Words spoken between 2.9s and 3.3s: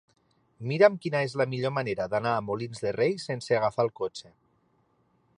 Rei